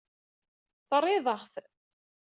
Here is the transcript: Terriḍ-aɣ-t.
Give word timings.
Terriḍ-aɣ-t. 0.87 1.53